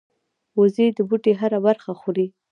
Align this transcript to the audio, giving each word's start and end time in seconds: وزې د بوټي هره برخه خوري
وزې 0.59 0.87
د 0.97 0.99
بوټي 1.09 1.33
هره 1.41 1.59
برخه 1.67 1.91
خوري 1.99 2.27